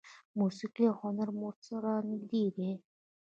موسیقي 0.39 0.83
او 0.89 0.95
هنر 1.01 1.29
مو 1.37 1.49
سره 1.67 1.91
نږدې 2.09 2.45
دي. 2.55 2.71